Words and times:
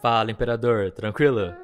Fala, 0.00 0.30
imperador, 0.30 0.92
tranquilo? 0.92 1.54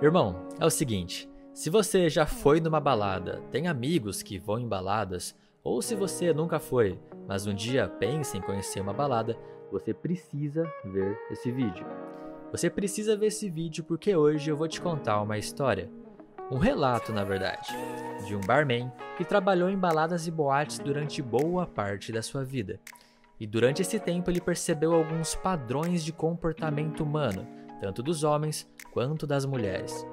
Irmão, 0.00 0.48
é 0.58 0.66
o 0.66 0.70
seguinte: 0.70 1.30
se 1.52 1.68
você 1.68 2.08
já 2.08 2.26
foi 2.26 2.60
numa 2.60 2.80
balada, 2.80 3.42
tem 3.50 3.68
amigos 3.68 4.22
que 4.22 4.38
vão 4.38 4.58
em 4.58 4.66
baladas, 4.66 5.36
ou 5.62 5.80
se 5.82 5.94
você 5.94 6.32
nunca 6.32 6.58
foi, 6.58 6.98
mas 7.28 7.46
um 7.46 7.54
dia 7.54 7.88
pensa 7.88 8.36
em 8.36 8.40
conhecer 8.40 8.80
uma 8.80 8.92
balada, 8.92 9.36
você 9.70 9.94
precisa 9.94 10.64
ver 10.84 11.18
esse 11.30 11.52
vídeo. 11.52 11.86
Você 12.50 12.68
precisa 12.68 13.16
ver 13.16 13.26
esse 13.26 13.48
vídeo 13.48 13.84
porque 13.84 14.16
hoje 14.16 14.50
eu 14.50 14.56
vou 14.56 14.66
te 14.66 14.80
contar 14.80 15.22
uma 15.22 15.38
história. 15.38 15.90
Um 16.50 16.58
relato, 16.58 17.12
na 17.12 17.24
verdade, 17.24 17.68
de 18.26 18.34
um 18.34 18.40
barman 18.40 18.92
que 19.16 19.24
trabalhou 19.24 19.70
em 19.70 19.78
baladas 19.78 20.26
e 20.26 20.30
boates 20.30 20.78
durante 20.78 21.22
boa 21.22 21.66
parte 21.66 22.10
da 22.10 22.20
sua 22.20 22.44
vida. 22.44 22.80
E 23.42 23.46
durante 23.48 23.82
esse 23.82 23.98
tempo 23.98 24.30
ele 24.30 24.40
percebeu 24.40 24.94
alguns 24.94 25.34
padrões 25.34 26.04
de 26.04 26.12
comportamento 26.12 27.02
humano 27.02 27.44
tanto 27.80 28.00
dos 28.00 28.22
homens 28.22 28.70
quanto 28.92 29.26
das 29.26 29.44
mulheres. 29.44 30.06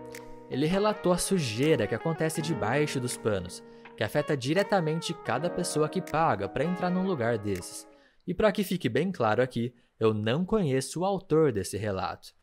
Ele 0.50 0.66
relatou 0.66 1.12
a 1.14 1.18
sujeira 1.20 1.86
que 1.86 1.94
acontece 1.94 2.42
debaixo 2.42 3.00
dos 3.00 3.16
panos, 3.18 3.64
que 3.96 4.04
afeta 4.04 4.36
diretamente 4.36 5.14
cada 5.14 5.48
pessoa 5.48 5.88
que 5.88 6.02
paga 6.02 6.50
para 6.50 6.64
entrar 6.64 6.90
num 6.90 7.06
lugar 7.06 7.38
desses. 7.38 7.88
E 8.26 8.34
para 8.34 8.52
que 8.52 8.64
fique 8.64 8.90
bem 8.90 9.12
claro 9.12 9.44
aqui, 9.44 9.76
eu 10.00 10.12
não 10.12 10.44
conheço 10.44 11.02
o 11.02 11.06
autor 11.06 11.52
desse 11.52 11.78
relato. 11.78 12.34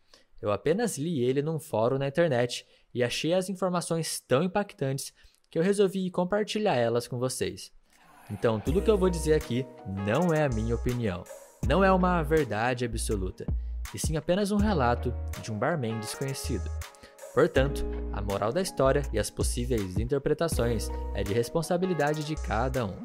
Eu 0.40 0.52
apenas 0.52 0.96
li 0.96 1.20
ele 1.20 1.42
num 1.42 1.58
fórum 1.58 1.98
na 1.98 2.06
internet 2.06 2.64
e 2.94 3.02
achei 3.02 3.34
as 3.34 3.50
informações 3.50 4.20
tão 4.20 4.40
impactantes 4.40 5.12
que 5.50 5.58
eu 5.58 5.64
resolvi 5.64 6.08
compartilhar 6.12 6.76
elas 6.76 7.08
com 7.08 7.18
vocês. 7.18 7.72
Então, 8.30 8.58
tudo 8.58 8.82
que 8.82 8.90
eu 8.90 8.98
vou 8.98 9.08
dizer 9.08 9.34
aqui 9.34 9.66
não 9.86 10.32
é 10.32 10.44
a 10.44 10.48
minha 10.48 10.74
opinião, 10.74 11.22
não 11.66 11.82
é 11.82 11.92
uma 11.92 12.22
verdade 12.22 12.84
absoluta 12.84 13.46
e 13.94 13.98
sim 13.98 14.16
apenas 14.16 14.50
um 14.50 14.56
relato 14.56 15.14
de 15.42 15.52
um 15.52 15.58
barman 15.58 15.98
desconhecido. 16.00 16.68
Portanto, 17.34 17.84
a 18.12 18.22
moral 18.22 18.52
da 18.52 18.62
história 18.62 19.02
e 19.12 19.18
as 19.18 19.30
possíveis 19.30 19.98
interpretações 19.98 20.88
é 21.14 21.22
de 21.22 21.34
responsabilidade 21.34 22.24
de 22.24 22.34
cada 22.34 22.84
um. 22.84 22.96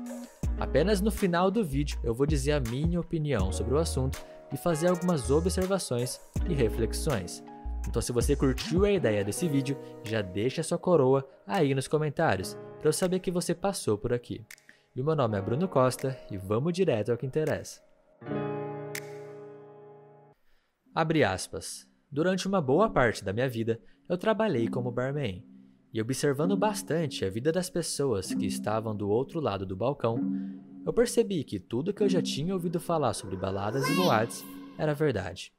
Apenas 0.59 1.01
no 1.01 1.11
final 1.11 1.51
do 1.51 1.65
vídeo 1.65 1.99
eu 2.03 2.13
vou 2.13 2.25
dizer 2.25 2.53
a 2.53 2.59
minha 2.59 2.99
opinião 2.99 3.51
sobre 3.51 3.73
o 3.73 3.77
assunto 3.77 4.23
e 4.53 4.57
fazer 4.57 4.87
algumas 4.87 5.29
observações 5.29 6.19
e 6.49 6.53
reflexões. 6.53 7.43
Então, 7.87 8.01
se 8.01 8.11
você 8.11 8.35
curtiu 8.35 8.85
a 8.85 8.91
ideia 8.91 9.23
desse 9.23 9.47
vídeo, 9.47 9.77
já 10.03 10.21
deixa 10.21 10.61
sua 10.61 10.77
coroa 10.77 11.27
aí 11.47 11.73
nos 11.73 11.87
comentários 11.87 12.55
para 12.79 12.89
eu 12.89 12.93
saber 12.93 13.19
que 13.19 13.31
você 13.31 13.55
passou 13.55 13.97
por 13.97 14.13
aqui. 14.13 14.45
E 14.93 14.99
o 14.99 15.05
meu 15.05 15.15
nome 15.15 15.37
é 15.37 15.41
Bruno 15.41 15.69
Costa 15.69 16.19
e 16.29 16.37
vamos 16.37 16.73
direto 16.73 17.11
ao 17.11 17.17
que 17.17 17.25
interessa. 17.25 17.81
Abre 20.93 21.23
aspas. 21.23 21.87
Durante 22.11 22.45
uma 22.45 22.59
boa 22.59 22.89
parte 22.89 23.23
da 23.23 23.31
minha 23.31 23.47
vida, 23.47 23.79
eu 24.09 24.17
trabalhei 24.17 24.67
como 24.67 24.91
barman. 24.91 25.45
E 25.93 26.01
observando 26.01 26.57
bastante 26.57 27.23
a 27.23 27.29
vida 27.29 27.53
das 27.53 27.69
pessoas 27.69 28.33
que 28.33 28.45
estavam 28.45 28.93
do 28.93 29.09
outro 29.09 29.39
lado 29.39 29.65
do 29.65 29.77
balcão, 29.77 30.19
eu 30.85 30.91
percebi 30.91 31.45
que 31.45 31.57
tudo 31.57 31.93
que 31.93 32.03
eu 32.03 32.09
já 32.09 32.21
tinha 32.21 32.53
ouvido 32.53 32.77
falar 32.77 33.13
sobre 33.13 33.37
baladas 33.37 33.87
e 33.87 33.95
boates 33.95 34.43
era 34.77 34.93
verdade. 34.93 35.53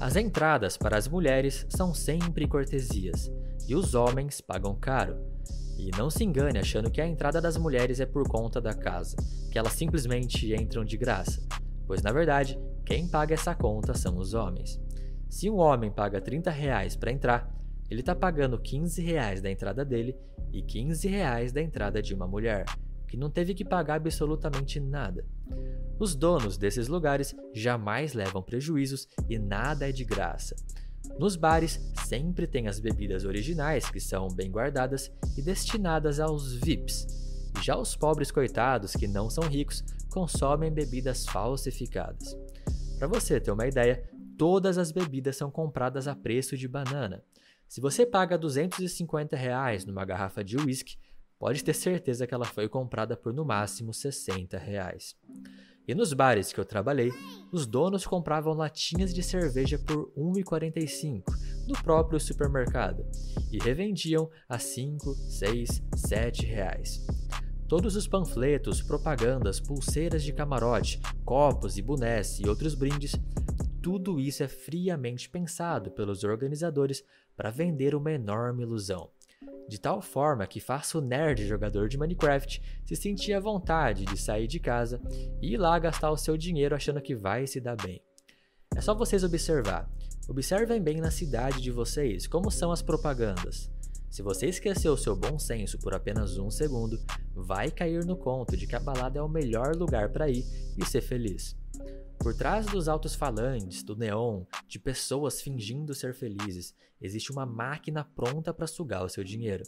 As 0.00 0.16
entradas 0.16 0.78
para 0.78 0.96
as 0.96 1.06
mulheres 1.06 1.66
são 1.68 1.92
sempre 1.92 2.48
cortesias, 2.48 3.30
e 3.68 3.74
os 3.74 3.94
homens 3.94 4.40
pagam 4.40 4.74
caro. 4.74 5.33
E 5.76 5.90
não 5.96 6.08
se 6.08 6.24
engane 6.24 6.58
achando 6.58 6.90
que 6.90 7.00
a 7.00 7.06
entrada 7.06 7.40
das 7.40 7.56
mulheres 7.56 8.00
é 8.00 8.06
por 8.06 8.28
conta 8.28 8.60
da 8.60 8.72
casa, 8.72 9.16
que 9.50 9.58
elas 9.58 9.72
simplesmente 9.72 10.54
entram 10.54 10.84
de 10.84 10.96
graça, 10.96 11.46
pois 11.86 12.02
na 12.02 12.12
verdade 12.12 12.58
quem 12.84 13.08
paga 13.08 13.34
essa 13.34 13.54
conta 13.54 13.94
são 13.94 14.18
os 14.18 14.34
homens. 14.34 14.80
Se 15.28 15.50
um 15.50 15.56
homem 15.56 15.90
paga 15.90 16.20
30 16.20 16.50
reais 16.50 16.94
para 16.94 17.10
entrar, 17.10 17.52
ele 17.90 18.00
está 18.00 18.14
pagando 18.14 18.58
15 18.58 19.02
reais 19.02 19.40
da 19.40 19.50
entrada 19.50 19.84
dele 19.84 20.16
e 20.52 20.62
15 20.62 21.08
reais 21.08 21.52
da 21.52 21.60
entrada 21.60 22.00
de 22.00 22.14
uma 22.14 22.26
mulher, 22.26 22.64
que 23.08 23.16
não 23.16 23.30
teve 23.30 23.54
que 23.54 23.64
pagar 23.64 23.96
absolutamente 23.96 24.78
nada. 24.78 25.24
Os 25.98 26.14
donos 26.14 26.56
desses 26.56 26.88
lugares 26.88 27.34
jamais 27.52 28.14
levam 28.14 28.42
prejuízos 28.42 29.08
e 29.28 29.38
nada 29.38 29.88
é 29.88 29.92
de 29.92 30.04
graça. 30.04 30.54
Nos 31.18 31.36
bares 31.36 31.80
sempre 32.06 32.46
tem 32.46 32.66
as 32.66 32.80
bebidas 32.80 33.24
originais 33.24 33.88
que 33.90 34.00
são 34.00 34.28
bem 34.28 34.50
guardadas 34.50 35.12
e 35.36 35.42
destinadas 35.42 36.20
aos 36.20 36.54
VIPs. 36.54 37.06
Já 37.62 37.76
os 37.76 37.96
pobres 37.96 38.30
coitados 38.30 38.92
que 38.92 39.06
não 39.06 39.30
são 39.30 39.44
ricos 39.44 39.84
consomem 40.10 40.72
bebidas 40.72 41.24
falsificadas. 41.26 42.36
Para 42.98 43.08
você 43.08 43.40
ter 43.40 43.50
uma 43.50 43.66
ideia, 43.66 44.02
todas 44.36 44.78
as 44.78 44.92
bebidas 44.92 45.36
são 45.36 45.50
compradas 45.50 46.06
a 46.08 46.14
preço 46.14 46.56
de 46.56 46.68
banana. 46.68 47.22
Se 47.68 47.80
você 47.80 48.04
paga 48.04 48.36
250 48.36 49.36
reais 49.36 49.84
numa 49.84 50.04
garrafa 50.04 50.44
de 50.44 50.56
uísque, 50.56 50.96
pode 51.38 51.64
ter 51.64 51.74
certeza 51.74 52.26
que 52.26 52.34
ela 52.34 52.44
foi 52.44 52.68
comprada 52.68 53.16
por 53.16 53.32
no 53.32 53.44
máximo 53.44 53.92
60 53.92 54.56
reais. 54.58 55.16
E 55.86 55.94
nos 55.94 56.12
bares 56.12 56.52
que 56.52 56.58
eu 56.58 56.64
trabalhei, 56.64 57.12
os 57.52 57.66
donos 57.66 58.06
compravam 58.06 58.54
latinhas 58.54 59.12
de 59.12 59.22
cerveja 59.22 59.78
por 59.78 60.10
1,45 60.16 61.22
no 61.68 61.74
próprio 61.82 62.18
supermercado 62.18 63.04
e 63.52 63.58
revendiam 63.58 64.30
a 64.48 64.58
5, 64.58 65.14
6, 65.14 65.82
7 65.94 66.46
reais. 66.46 67.06
Todos 67.68 67.96
os 67.96 68.06
panfletos, 68.06 68.82
propagandas, 68.82 69.60
pulseiras 69.60 70.22
de 70.22 70.32
camarote, 70.32 71.00
copos 71.24 71.76
e 71.76 71.82
bonés 71.82 72.38
e 72.38 72.48
outros 72.48 72.74
brindes, 72.74 73.12
tudo 73.82 74.18
isso 74.18 74.42
é 74.42 74.48
friamente 74.48 75.28
pensado 75.28 75.90
pelos 75.90 76.24
organizadores 76.24 77.04
para 77.36 77.50
vender 77.50 77.94
uma 77.94 78.12
enorme 78.12 78.62
ilusão. 78.62 79.10
De 79.68 79.80
tal 79.80 80.02
forma 80.02 80.46
que 80.46 80.60
faça 80.60 80.98
o 80.98 81.00
nerd 81.00 81.46
jogador 81.46 81.88
de 81.88 81.96
Minecraft 81.96 82.60
se 82.84 82.96
sentir 82.96 83.32
à 83.32 83.40
vontade 83.40 84.04
de 84.04 84.20
sair 84.20 84.46
de 84.46 84.60
casa 84.60 85.00
e 85.40 85.54
ir 85.54 85.56
lá 85.56 85.78
gastar 85.78 86.10
o 86.10 86.16
seu 86.16 86.36
dinheiro 86.36 86.74
achando 86.74 87.00
que 87.00 87.14
vai 87.14 87.46
se 87.46 87.60
dar 87.60 87.76
bem. 87.76 88.02
É 88.76 88.80
só 88.80 88.94
vocês 88.94 89.24
observar. 89.24 89.88
Observem 90.28 90.82
bem 90.82 91.00
na 91.00 91.10
cidade 91.10 91.60
de 91.60 91.70
vocês 91.70 92.26
como 92.26 92.50
são 92.50 92.72
as 92.72 92.82
propagandas. 92.82 93.70
Se 94.10 94.22
você 94.22 94.46
esqueceu 94.46 94.92
o 94.92 94.98
seu 94.98 95.16
bom 95.16 95.38
senso 95.38 95.78
por 95.78 95.92
apenas 95.92 96.38
um 96.38 96.50
segundo, 96.50 97.00
vai 97.34 97.70
cair 97.70 98.04
no 98.04 98.16
conto 98.16 98.56
de 98.56 98.66
que 98.66 98.76
a 98.76 98.80
balada 98.80 99.18
é 99.18 99.22
o 99.22 99.28
melhor 99.28 99.74
lugar 99.74 100.10
para 100.10 100.28
ir 100.28 100.44
e 100.78 100.84
ser 100.86 101.00
feliz. 101.00 101.56
Por 102.24 102.32
trás 102.34 102.64
dos 102.64 102.88
altos 102.88 103.14
falantes, 103.14 103.82
do 103.82 103.94
neon, 103.94 104.44
de 104.66 104.78
pessoas 104.78 105.42
fingindo 105.42 105.94
ser 105.94 106.14
felizes, 106.14 106.74
existe 106.98 107.30
uma 107.30 107.44
máquina 107.44 108.02
pronta 108.02 108.54
para 108.54 108.66
sugar 108.66 109.04
o 109.04 109.10
seu 109.10 109.22
dinheiro. 109.22 109.62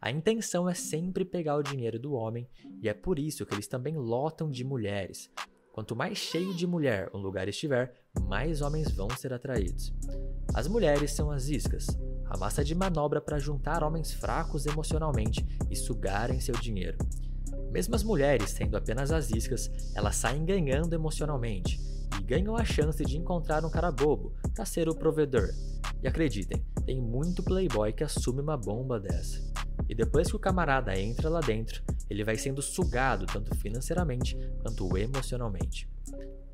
A 0.00 0.10
intenção 0.10 0.66
é 0.66 0.72
sempre 0.72 1.22
pegar 1.22 1.54
o 1.54 1.62
dinheiro 1.62 1.98
do 1.98 2.14
homem, 2.14 2.48
e 2.80 2.88
é 2.88 2.94
por 2.94 3.18
isso 3.18 3.44
que 3.44 3.54
eles 3.54 3.66
também 3.66 3.98
lotam 3.98 4.48
de 4.48 4.64
mulheres. 4.64 5.30
Quanto 5.70 5.94
mais 5.94 6.16
cheio 6.16 6.54
de 6.54 6.66
mulher 6.66 7.10
um 7.12 7.18
lugar 7.18 7.46
estiver, 7.46 7.94
mais 8.22 8.62
homens 8.62 8.90
vão 8.90 9.10
ser 9.10 9.34
atraídos. 9.34 9.92
As 10.54 10.66
mulheres 10.66 11.12
são 11.12 11.30
as 11.30 11.48
iscas, 11.48 11.88
a 12.24 12.38
massa 12.38 12.64
de 12.64 12.74
manobra 12.74 13.20
para 13.20 13.38
juntar 13.38 13.84
homens 13.84 14.14
fracos 14.14 14.64
emocionalmente 14.64 15.46
e 15.70 15.76
sugarem 15.76 16.40
seu 16.40 16.54
dinheiro. 16.54 16.96
Mesmo 17.72 17.94
as 17.94 18.04
mulheres 18.04 18.50
sendo 18.50 18.76
apenas 18.76 19.10
as 19.10 19.30
iscas, 19.30 19.70
elas 19.96 20.16
saem 20.16 20.44
ganhando 20.44 20.94
emocionalmente 20.94 21.80
e 22.20 22.22
ganham 22.22 22.54
a 22.54 22.64
chance 22.64 23.02
de 23.02 23.16
encontrar 23.16 23.64
um 23.64 23.70
cara 23.70 23.90
bobo 23.90 24.34
para 24.54 24.66
ser 24.66 24.90
o 24.90 24.94
provedor. 24.94 25.48
E 26.02 26.06
acreditem, 26.06 26.62
tem 26.84 27.00
muito 27.00 27.42
playboy 27.42 27.92
que 27.92 28.04
assume 28.04 28.42
uma 28.42 28.58
bomba 28.58 29.00
dessa. 29.00 29.40
E 29.88 29.94
depois 29.94 30.28
que 30.28 30.36
o 30.36 30.38
camarada 30.38 30.98
entra 30.98 31.30
lá 31.30 31.40
dentro, 31.40 31.82
ele 32.10 32.24
vai 32.24 32.36
sendo 32.36 32.60
sugado 32.60 33.24
tanto 33.24 33.56
financeiramente 33.56 34.36
quanto 34.62 34.96
emocionalmente. 34.98 35.88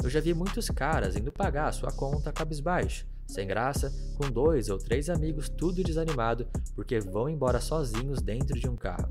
Eu 0.02 0.08
já 0.08 0.20
vi 0.20 0.32
muitos 0.32 0.68
caras 0.70 1.16
indo 1.16 1.32
pagar 1.32 1.68
a 1.68 1.72
sua 1.72 1.90
conta 1.90 2.32
cabisbaixo, 2.32 3.04
sem 3.28 3.46
graça, 3.46 3.92
com 4.16 4.30
dois 4.30 4.68
ou 4.68 4.78
três 4.78 5.08
amigos 5.10 5.48
tudo 5.48 5.84
desanimado 5.84 6.48
porque 6.74 6.98
vão 6.98 7.28
embora 7.28 7.60
sozinhos 7.60 8.22
dentro 8.22 8.58
de 8.58 8.68
um 8.68 8.74
carro. 8.74 9.08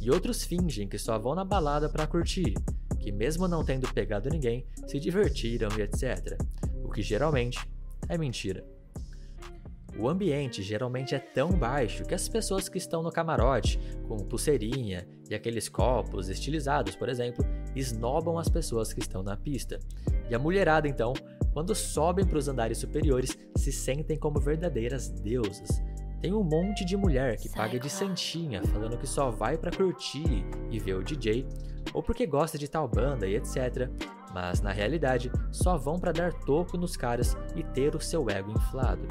E 0.00 0.10
outros 0.10 0.44
fingem 0.44 0.86
que 0.86 0.98
só 0.98 1.18
vão 1.18 1.34
na 1.34 1.44
balada 1.44 1.88
para 1.88 2.06
curtir, 2.06 2.54
que 3.00 3.10
mesmo 3.10 3.48
não 3.48 3.64
tendo 3.64 3.92
pegado 3.92 4.28
ninguém, 4.28 4.66
se 4.86 5.00
divertiram 5.00 5.68
e 5.76 5.82
etc. 5.82 6.38
O 6.84 6.90
que 6.90 7.02
geralmente 7.02 7.58
é 8.08 8.18
mentira. 8.18 8.64
O 9.98 10.08
ambiente 10.08 10.62
geralmente 10.62 11.14
é 11.14 11.18
tão 11.18 11.50
baixo 11.50 12.04
que 12.04 12.14
as 12.14 12.28
pessoas 12.28 12.68
que 12.68 12.78
estão 12.78 13.02
no 13.02 13.10
camarote, 13.10 13.80
com 14.06 14.16
pulseirinha 14.18 15.08
e 15.28 15.34
aqueles 15.34 15.68
copos 15.68 16.28
estilizados, 16.28 16.94
por 16.94 17.08
exemplo, 17.08 17.44
esnobam 17.74 18.38
as 18.38 18.48
pessoas 18.48 18.92
que 18.92 19.00
estão 19.00 19.24
na 19.24 19.36
pista. 19.36 19.80
E 20.30 20.34
a 20.34 20.38
mulherada, 20.38 20.86
então, 20.86 21.12
quando 21.58 21.74
sobem 21.74 22.24
para 22.24 22.38
os 22.38 22.46
andares 22.46 22.78
superiores, 22.78 23.36
se 23.56 23.72
sentem 23.72 24.16
como 24.16 24.38
verdadeiras 24.38 25.08
deusas. 25.08 25.82
Tem 26.20 26.32
um 26.32 26.44
monte 26.44 26.84
de 26.84 26.96
mulher 26.96 27.36
que 27.36 27.48
paga 27.48 27.80
de 27.80 27.90
santinha, 27.90 28.62
falando 28.62 28.96
que 28.96 29.08
só 29.08 29.32
vai 29.32 29.58
para 29.58 29.76
curtir 29.76 30.46
e 30.70 30.78
ver 30.78 30.94
o 30.94 31.02
DJ, 31.02 31.44
ou 31.92 32.00
porque 32.00 32.28
gosta 32.28 32.56
de 32.56 32.68
tal 32.68 32.86
banda 32.86 33.26
e 33.26 33.34
etc. 33.34 33.90
Mas 34.32 34.60
na 34.60 34.70
realidade 34.70 35.32
só 35.50 35.76
vão 35.76 35.98
para 35.98 36.12
dar 36.12 36.32
toco 36.32 36.76
nos 36.76 36.96
caras 36.96 37.36
e 37.56 37.64
ter 37.64 37.96
o 37.96 38.00
seu 38.00 38.30
ego 38.30 38.52
inflado. 38.52 39.08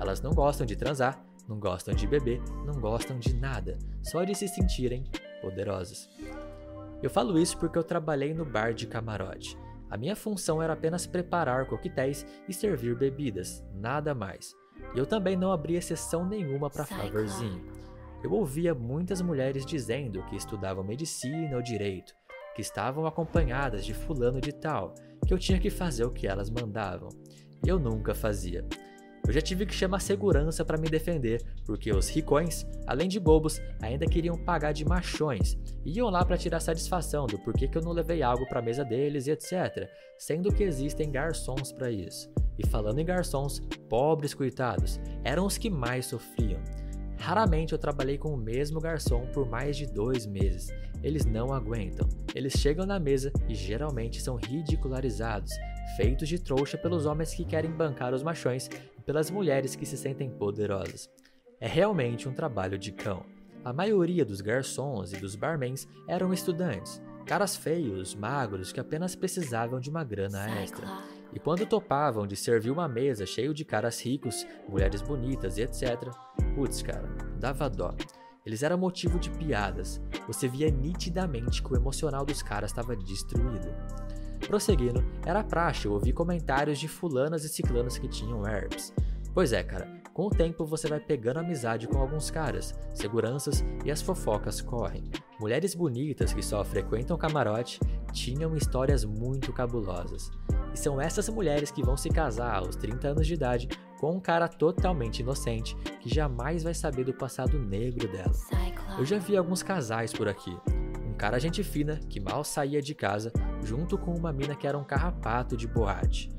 Elas 0.00 0.22
não 0.22 0.32
gostam 0.32 0.64
de 0.64 0.76
transar, 0.76 1.22
não 1.46 1.60
gostam 1.60 1.94
de 1.94 2.06
beber, 2.06 2.40
não 2.64 2.80
gostam 2.80 3.18
de 3.18 3.34
nada, 3.34 3.78
só 4.02 4.24
de 4.24 4.34
se 4.34 4.48
sentirem 4.48 5.04
poderosas. 5.42 6.08
Eu 7.02 7.10
falo 7.10 7.38
isso 7.38 7.58
porque 7.58 7.76
eu 7.76 7.84
trabalhei 7.84 8.32
no 8.32 8.46
bar 8.46 8.72
de 8.72 8.86
camarote. 8.86 9.54
A 9.90 9.96
minha 9.96 10.14
função 10.14 10.62
era 10.62 10.72
apenas 10.72 11.06
preparar 11.06 11.66
coquetéis 11.66 12.24
e 12.48 12.52
servir 12.52 12.96
bebidas, 12.96 13.64
nada 13.74 14.14
mais. 14.14 14.54
E 14.94 14.98
eu 14.98 15.04
também 15.04 15.36
não 15.36 15.52
abria 15.52 15.78
exceção 15.78 16.24
nenhuma 16.24 16.70
para 16.70 16.86
favorzinho. 16.86 17.64
Eu 18.22 18.32
ouvia 18.32 18.74
muitas 18.74 19.20
mulheres 19.20 19.66
dizendo 19.66 20.22
que 20.26 20.36
estudavam 20.36 20.84
medicina 20.84 21.56
ou 21.56 21.62
direito, 21.62 22.14
que 22.54 22.60
estavam 22.60 23.06
acompanhadas 23.06 23.84
de 23.84 23.94
fulano 23.94 24.40
de 24.40 24.52
tal, 24.52 24.94
que 25.26 25.32
eu 25.32 25.38
tinha 25.38 25.58
que 25.58 25.70
fazer 25.70 26.04
o 26.04 26.10
que 26.10 26.26
elas 26.26 26.50
mandavam. 26.50 27.08
E 27.64 27.68
eu 27.68 27.78
nunca 27.78 28.14
fazia. 28.14 28.66
Eu 29.26 29.32
já 29.32 29.40
tive 29.40 29.66
que 29.66 29.74
chamar 29.74 30.00
segurança 30.00 30.64
para 30.64 30.78
me 30.78 30.88
defender, 30.88 31.42
porque 31.64 31.92
os 31.92 32.08
ricões, 32.08 32.66
além 32.86 33.08
de 33.08 33.20
bobos, 33.20 33.60
ainda 33.80 34.06
queriam 34.06 34.36
pagar 34.36 34.72
de 34.72 34.84
machões 34.84 35.56
e 35.84 35.98
iam 35.98 36.10
lá 36.10 36.24
para 36.24 36.36
tirar 36.36 36.60
satisfação 36.60 37.26
do 37.26 37.38
porquê 37.38 37.68
que 37.68 37.78
eu 37.78 37.82
não 37.82 37.92
levei 37.92 38.22
algo 38.22 38.46
para 38.48 38.60
a 38.60 38.62
mesa 38.62 38.84
deles 38.84 39.26
e 39.26 39.30
etc, 39.30 39.88
sendo 40.18 40.52
que 40.52 40.64
existem 40.64 41.10
garçons 41.10 41.70
para 41.72 41.90
isso. 41.90 42.30
E 42.58 42.66
falando 42.66 42.98
em 42.98 43.04
garçons, 43.04 43.60
pobres 43.88 44.34
coitados, 44.34 45.00
eram 45.24 45.46
os 45.46 45.56
que 45.56 45.70
mais 45.70 46.06
sofriam. 46.06 46.60
Raramente 47.18 47.74
eu 47.74 47.78
trabalhei 47.78 48.16
com 48.16 48.32
o 48.32 48.36
mesmo 48.36 48.80
garçom 48.80 49.26
por 49.26 49.46
mais 49.46 49.76
de 49.76 49.86
dois 49.86 50.26
meses. 50.26 50.68
Eles 51.02 51.24
não 51.24 51.52
aguentam. 51.52 52.08
Eles 52.34 52.54
chegam 52.54 52.86
na 52.86 52.98
mesa 52.98 53.32
e 53.48 53.54
geralmente 53.54 54.20
são 54.20 54.36
ridicularizados, 54.36 55.52
feitos 55.96 56.28
de 56.28 56.38
trouxa 56.38 56.78
pelos 56.78 57.06
homens 57.06 57.34
que 57.34 57.44
querem 57.44 57.70
bancar 57.70 58.14
os 58.14 58.22
machões 58.22 58.68
pelas 59.00 59.30
mulheres 59.30 59.74
que 59.74 59.86
se 59.86 59.96
sentem 59.96 60.30
poderosas. 60.30 61.10
É 61.60 61.68
realmente 61.68 62.28
um 62.28 62.32
trabalho 62.32 62.78
de 62.78 62.92
cão. 62.92 63.24
A 63.64 63.72
maioria 63.72 64.24
dos 64.24 64.40
garçons 64.40 65.12
e 65.12 65.16
dos 65.16 65.36
barmans 65.36 65.86
eram 66.08 66.32
estudantes, 66.32 67.02
caras 67.26 67.54
feios, 67.54 68.14
magros 68.14 68.72
que 68.72 68.80
apenas 68.80 69.14
precisavam 69.14 69.78
de 69.78 69.90
uma 69.90 70.02
grana 70.02 70.48
extra. 70.62 70.86
E 71.32 71.38
quando 71.38 71.66
topavam 71.66 72.26
de 72.26 72.34
servir 72.34 72.70
uma 72.70 72.88
mesa 72.88 73.26
cheio 73.26 73.54
de 73.54 73.64
caras 73.64 74.02
ricos, 74.02 74.46
mulheres 74.68 75.02
bonitas 75.02 75.58
e 75.58 75.62
etc, 75.62 76.10
putz, 76.54 76.82
cara, 76.82 77.08
dava 77.38 77.68
dó. 77.68 77.94
Eles 78.44 78.62
eram 78.62 78.78
motivo 78.78 79.18
de 79.18 79.30
piadas. 79.30 80.00
Você 80.26 80.48
via 80.48 80.70
nitidamente 80.70 81.62
que 81.62 81.72
o 81.72 81.76
emocional 81.76 82.24
dos 82.24 82.42
caras 82.42 82.70
estava 82.70 82.96
destruído. 82.96 83.68
Prosseguindo, 84.46 85.04
era 85.24 85.44
praxe 85.44 85.88
ouvir 85.88 86.12
comentários 86.12 86.78
de 86.78 86.88
fulanas 86.88 87.44
e 87.44 87.48
ciclanas 87.48 87.98
que 87.98 88.08
tinham 88.08 88.46
herpes. 88.46 88.92
Pois 89.32 89.52
é, 89.52 89.62
cara, 89.62 90.00
com 90.12 90.26
o 90.26 90.30
tempo 90.30 90.66
você 90.66 90.88
vai 90.88 90.98
pegando 90.98 91.38
amizade 91.38 91.86
com 91.86 91.98
alguns 91.98 92.30
caras, 92.30 92.74
seguranças 92.92 93.64
e 93.84 93.90
as 93.90 94.02
fofocas 94.02 94.60
correm. 94.60 95.04
Mulheres 95.38 95.74
bonitas 95.74 96.32
que 96.32 96.42
só 96.42 96.64
frequentam 96.64 97.16
camarote 97.16 97.78
tinham 98.12 98.56
histórias 98.56 99.04
muito 99.04 99.52
cabulosas. 99.52 100.30
E 100.74 100.78
são 100.78 101.00
essas 101.00 101.28
mulheres 101.28 101.70
que 101.70 101.82
vão 101.82 101.96
se 101.96 102.10
casar 102.10 102.56
aos 102.56 102.76
30 102.76 103.08
anos 103.08 103.26
de 103.26 103.34
idade 103.34 103.68
com 104.00 104.12
um 104.16 104.20
cara 104.20 104.48
totalmente 104.48 105.20
inocente 105.20 105.76
que 106.00 106.12
jamais 106.12 106.62
vai 106.62 106.74
saber 106.74 107.04
do 107.04 107.14
passado 107.14 107.58
negro 107.58 108.08
dela. 108.08 108.32
Eu 108.98 109.04
já 109.04 109.18
vi 109.18 109.36
alguns 109.36 109.62
casais 109.62 110.12
por 110.12 110.28
aqui, 110.28 110.56
cara 111.20 111.38
gente 111.38 111.62
fina 111.62 112.00
que 112.08 112.18
mal 112.18 112.42
saía 112.42 112.80
de 112.80 112.94
casa, 112.94 113.30
junto 113.62 113.98
com 113.98 114.14
uma 114.14 114.32
mina 114.32 114.56
que 114.56 114.66
era 114.66 114.78
um 114.78 114.82
carrapato 114.82 115.54
de 115.54 115.68
boate. 115.68 116.30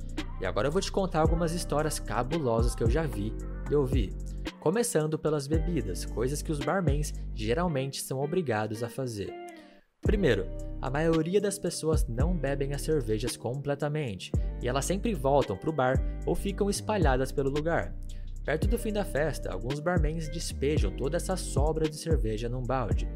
E 0.41 0.45
agora 0.45 0.69
eu 0.69 0.71
vou 0.71 0.81
te 0.81 0.91
contar 0.91 1.19
algumas 1.19 1.53
histórias 1.53 1.99
cabulosas 1.99 2.73
que 2.73 2.83
eu 2.83 2.89
já 2.89 3.03
vi 3.03 3.31
e 3.69 3.75
ouvi. 3.75 4.11
Começando 4.59 5.19
pelas 5.19 5.45
bebidas, 5.45 6.03
coisas 6.03 6.41
que 6.41 6.51
os 6.51 6.57
barmans 6.57 7.13
geralmente 7.35 8.01
são 8.01 8.23
obrigados 8.23 8.81
a 8.81 8.89
fazer. 8.89 9.31
Primeiro, 10.01 10.47
a 10.81 10.89
maioria 10.89 11.39
das 11.39 11.59
pessoas 11.59 12.07
não 12.07 12.35
bebem 12.35 12.73
as 12.73 12.81
cervejas 12.81 13.37
completamente, 13.37 14.31
e 14.63 14.67
elas 14.67 14.85
sempre 14.85 15.13
voltam 15.13 15.55
para 15.55 15.69
o 15.69 15.73
bar 15.73 15.93
ou 16.25 16.33
ficam 16.33 16.71
espalhadas 16.71 17.31
pelo 17.31 17.51
lugar. 17.51 17.93
Perto 18.43 18.67
do 18.67 18.79
fim 18.79 18.91
da 18.91 19.05
festa, 19.05 19.53
alguns 19.53 19.79
barmans 19.79 20.27
despejam 20.27 20.89
toda 20.89 21.17
essa 21.17 21.37
sobra 21.37 21.87
de 21.87 21.97
cerveja 21.97 22.49
num 22.49 22.63
balde 22.63 23.07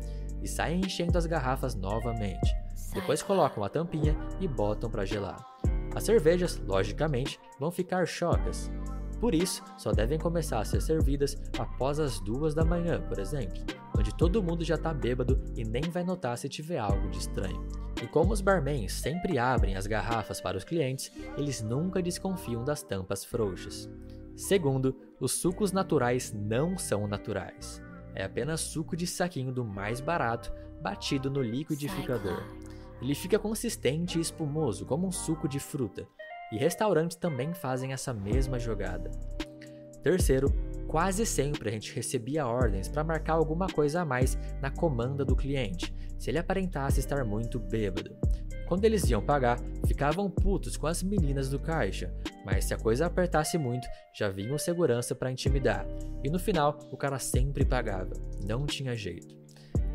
e 0.45 0.47
saem 0.47 0.81
enchendo 0.81 1.17
as 1.17 1.25
garrafas 1.25 1.73
novamente. 1.73 2.55
Depois 2.93 3.23
colocam 3.23 3.63
a 3.63 3.69
tampinha 3.69 4.15
e 4.39 4.47
botam 4.47 4.89
para 4.89 5.03
gelar. 5.03 5.43
As 5.95 6.03
cervejas, 6.03 6.61
logicamente, 6.67 7.39
vão 7.59 7.71
ficar 7.71 8.05
chocas. 8.05 8.71
Por 9.19 9.33
isso, 9.33 9.63
só 9.75 9.91
devem 9.91 10.19
começar 10.19 10.59
a 10.59 10.65
ser 10.65 10.81
servidas 10.81 11.35
após 11.57 11.99
as 11.99 12.19
duas 12.19 12.53
da 12.53 12.63
manhã, 12.63 13.01
por 13.01 13.17
exemplo, 13.17 13.63
onde 13.97 14.15
todo 14.15 14.43
mundo 14.43 14.63
já 14.63 14.75
está 14.75 14.93
bêbado 14.93 15.41
e 15.55 15.63
nem 15.63 15.81
vai 15.83 16.03
notar 16.03 16.37
se 16.37 16.47
tiver 16.47 16.77
algo 16.77 17.09
de 17.09 17.17
estranho. 17.17 17.67
E 18.03 18.07
como 18.07 18.31
os 18.31 18.41
barmans 18.41 18.93
sempre 18.93 19.39
abrem 19.39 19.75
as 19.75 19.87
garrafas 19.87 20.39
para 20.39 20.57
os 20.57 20.63
clientes, 20.63 21.11
eles 21.37 21.61
nunca 21.61 22.03
desconfiam 22.03 22.63
das 22.63 22.83
tampas 22.83 23.25
frouxas. 23.25 23.89
Segundo, 24.35 24.95
os 25.19 25.31
sucos 25.31 25.71
naturais 25.71 26.31
não 26.33 26.77
são 26.77 27.07
naturais. 27.07 27.81
É 28.15 28.23
apenas 28.23 28.61
suco 28.61 28.95
de 28.95 29.05
saquinho 29.05 29.51
do 29.51 29.65
mais 29.65 29.99
barato, 29.99 30.51
batido 30.81 31.29
no 31.29 31.41
liquidificador. 31.41 32.43
Ele 33.01 33.13
fica 33.13 33.37
consistente 33.37 34.17
e 34.17 34.21
espumoso, 34.21 34.85
como 34.85 35.05
um 35.05 35.11
suco 35.11 35.49
de 35.49 35.59
fruta, 35.59 36.07
e 36.51 36.57
restaurantes 36.57 37.17
também 37.17 37.53
fazem 37.53 37.91
essa 37.91 38.13
mesma 38.13 38.57
jogada. 38.57 39.11
Terceiro, 40.01 40.53
quase 40.87 41.25
sempre 41.25 41.67
a 41.67 41.71
gente 41.71 41.93
recebia 41.93 42.47
ordens 42.47 42.87
para 42.87 43.03
marcar 43.03 43.33
alguma 43.33 43.67
coisa 43.67 44.01
a 44.01 44.05
mais 44.05 44.37
na 44.61 44.71
comanda 44.71 45.25
do 45.25 45.35
cliente, 45.35 45.93
se 46.17 46.29
ele 46.29 46.37
aparentasse 46.37 46.99
estar 46.99 47.25
muito 47.25 47.59
bêbado. 47.59 48.15
Quando 48.67 48.83
eles 48.85 49.09
iam 49.09 49.21
pagar, 49.21 49.59
ficavam 49.87 50.29
putos 50.29 50.75
com 50.75 50.87
as 50.87 51.03
meninas 51.03 51.49
do 51.49 51.59
caixa, 51.59 52.13
mas 52.43 52.65
se 52.65 52.73
a 52.73 52.77
coisa 52.77 53.05
apertasse 53.05 53.57
muito, 53.57 53.87
já 54.13 54.29
vinha 54.29 54.57
segurança 54.57 55.13
para 55.13 55.31
intimidar. 55.31 55.85
E 56.23 56.29
no 56.29 56.39
final, 56.39 56.79
o 56.91 56.97
cara 56.97 57.19
sempre 57.19 57.63
pagava, 57.63 58.13
não 58.43 58.65
tinha 58.65 58.95
jeito. 58.95 59.35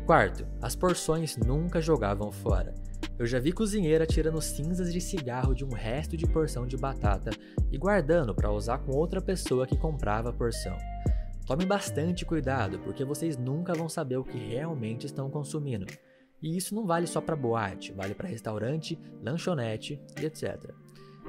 Quarto, 0.05 0.47
as 0.61 0.75
porções 0.75 1.37
nunca 1.37 1.81
jogavam 1.81 2.31
fora. 2.31 2.73
Eu 3.19 3.25
já 3.25 3.39
vi 3.39 3.51
cozinheira 3.51 4.05
tirando 4.05 4.41
cinzas 4.41 4.91
de 4.91 4.99
cigarro 4.99 5.53
de 5.53 5.63
um 5.63 5.73
resto 5.73 6.17
de 6.17 6.25
porção 6.25 6.65
de 6.65 6.77
batata 6.77 7.31
e 7.71 7.77
guardando 7.77 8.33
para 8.33 8.51
usar 8.51 8.79
com 8.79 8.93
outra 8.93 9.21
pessoa 9.21 9.67
que 9.67 9.77
comprava 9.77 10.29
a 10.29 10.33
porção. 10.33 10.75
Tome 11.45 11.65
bastante 11.65 12.25
cuidado, 12.25 12.79
porque 12.79 13.03
vocês 13.03 13.37
nunca 13.37 13.73
vão 13.73 13.89
saber 13.89 14.17
o 14.17 14.23
que 14.23 14.37
realmente 14.37 15.05
estão 15.05 15.29
consumindo. 15.29 15.85
E 16.41 16.57
isso 16.57 16.73
não 16.73 16.85
vale 16.85 17.07
só 17.07 17.21
para 17.21 17.35
boate, 17.35 17.93
vale 17.93 18.15
para 18.15 18.27
restaurante, 18.27 18.99
lanchonete 19.21 20.01
e 20.19 20.25
etc. 20.25 20.73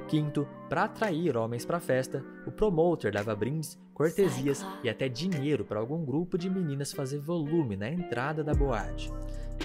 Quinto, 0.07 0.47
para 0.67 0.83
atrair 0.83 1.37
homens 1.37 1.65
para 1.65 1.77
a 1.77 1.81
festa, 1.81 2.23
o 2.45 2.51
promoter 2.51 3.13
dava 3.13 3.35
brindes, 3.35 3.79
cortesias 3.93 4.65
e 4.83 4.89
até 4.89 5.07
dinheiro 5.07 5.63
para 5.63 5.79
algum 5.79 6.03
grupo 6.03 6.37
de 6.37 6.49
meninas 6.49 6.91
fazer 6.91 7.19
volume 7.19 7.77
na 7.77 7.89
entrada 7.89 8.43
da 8.43 8.53
boate. 8.53 9.11